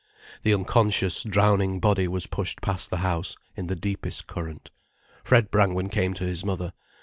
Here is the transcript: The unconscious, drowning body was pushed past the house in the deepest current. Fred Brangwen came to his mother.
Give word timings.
The 0.41 0.51
unconscious, 0.55 1.21
drowning 1.21 1.79
body 1.79 2.07
was 2.07 2.25
pushed 2.25 2.59
past 2.59 2.89
the 2.89 2.97
house 3.05 3.37
in 3.55 3.67
the 3.67 3.75
deepest 3.75 4.25
current. 4.25 4.71
Fred 5.23 5.51
Brangwen 5.51 5.89
came 5.89 6.15
to 6.15 6.23
his 6.23 6.43
mother. 6.43 6.73